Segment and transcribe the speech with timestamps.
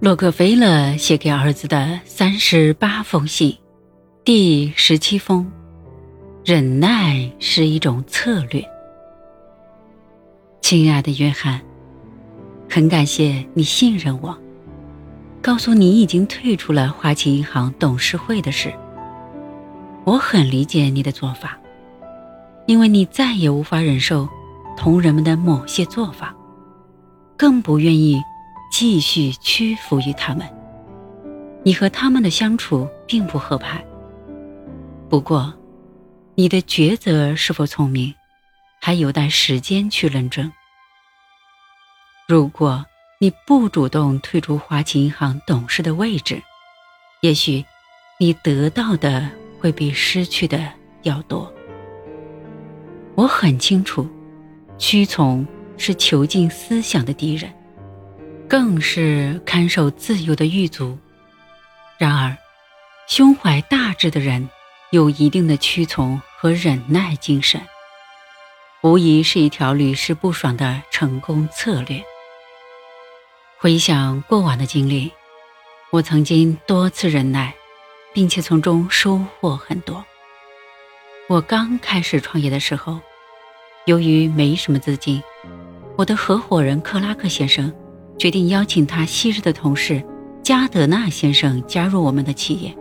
[0.00, 3.58] 洛克菲勒写给儿子的三十八封信，
[4.24, 5.44] 第十七封：
[6.44, 8.64] 忍耐是一种策略。
[10.60, 11.60] 亲爱的约翰，
[12.70, 14.38] 很感谢你信任我，
[15.42, 18.72] 告诉你已经退出了花旗银行董事会的事。
[20.04, 21.58] 我很理解你的做法，
[22.66, 24.28] 因为你再也无法忍受
[24.76, 26.32] 同人们的某些做法，
[27.36, 28.22] 更不愿意
[28.70, 30.48] 继续屈服于他们。
[31.64, 33.84] 你和他们的相处并不合拍。
[35.08, 35.52] 不过，
[36.34, 38.14] 你的抉择是否聪明，
[38.80, 40.50] 还有待时间去论证。
[42.28, 42.84] 如果
[43.18, 46.40] 你不主动退出花旗银行董事的位置，
[47.22, 47.64] 也许
[48.20, 50.72] 你得到的会比失去的
[51.02, 51.52] 要多。
[53.16, 54.08] 我很清楚，
[54.78, 55.44] 屈从
[55.76, 57.52] 是囚禁思想的敌人，
[58.48, 60.98] 更是看守自由的狱卒。
[61.98, 62.34] 然而，
[63.06, 64.48] 胸怀大志的人
[64.90, 67.60] 有一定的屈从和忍耐精神，
[68.82, 72.02] 无疑是一条屡试不爽的成功策略。
[73.58, 75.12] 回想过往的经历，
[75.90, 77.54] 我曾经多次忍耐，
[78.14, 80.02] 并且从中收获很多。
[81.28, 82.98] 我刚开始创业的时候，
[83.84, 85.22] 由于没什么资金，
[85.96, 87.70] 我的合伙人克拉克先生
[88.18, 90.02] 决定邀请他昔日的同事
[90.42, 92.76] 加德纳先生加入我们的企业。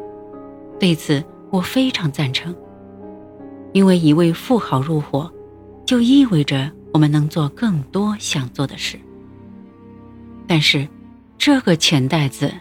[0.79, 2.55] 对此，我非常赞成，
[3.71, 5.31] 因为一位富豪入伙，
[5.85, 8.99] 就意味着我们能做更多想做的事。
[10.47, 10.87] 但是，
[11.37, 12.51] 这个钱袋子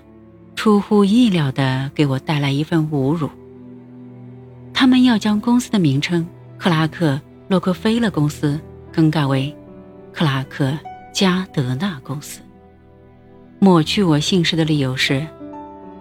[0.55, 3.31] 出乎意料的给我带来一份侮辱。
[4.75, 6.27] 他们要将公司的名称
[6.59, 7.15] “克拉克·
[7.49, 8.61] 洛克菲勒公司”
[8.93, 9.55] 更改为
[10.13, 10.71] “克拉克·
[11.13, 12.41] 加德纳公司”。
[13.59, 15.27] 抹去我姓氏的理由是，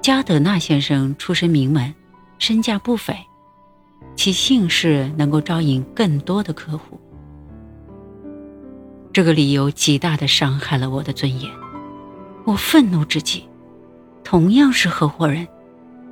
[0.01, 1.93] 加德纳先生出身名门，
[2.37, 3.15] 身价不菲，
[4.15, 6.99] 其姓氏能够招引更多的客户。
[9.13, 11.49] 这个理由极大的伤害了我的尊严。
[12.43, 13.45] 我愤怒至极，
[14.23, 15.47] 同样是合伙人，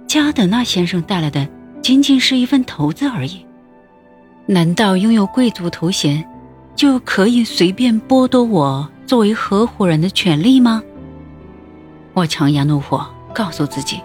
[0.07, 1.47] 加德纳先生带来的
[1.81, 3.45] 仅仅是一份投资而已。
[4.45, 6.25] 难道拥有贵族头衔
[6.75, 10.81] 就可以随便剥夺我作为合伙人的权利吗？
[12.13, 13.03] 我强压怒火，
[13.33, 13.99] 告诉自己：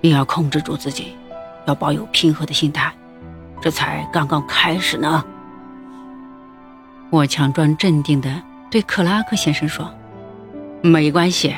[0.00, 1.16] 你要控制住自己，
[1.64, 2.92] 要保有平和的心态，
[3.60, 5.24] 这才刚刚开始呢。
[7.10, 9.88] 我强装镇定地对克拉克先生说。
[10.82, 11.54] 没关系，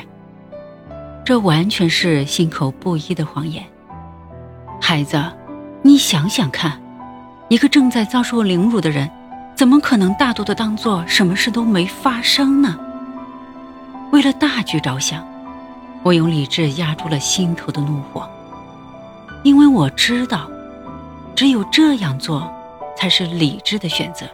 [1.25, 3.63] 这完全是心口不一的谎言。
[4.79, 5.21] 孩子，
[5.81, 6.79] 你想想看，
[7.47, 9.09] 一个正在遭受凌辱的人，
[9.55, 12.79] 怎么可能大度的当做什么事都没发生呢？
[14.11, 15.23] 为了大局着想，
[16.03, 18.27] 我用理智压住了心头的怒火，
[19.43, 20.49] 因为我知道，
[21.35, 22.51] 只有这样做，
[22.97, 24.25] 才是理智的选择。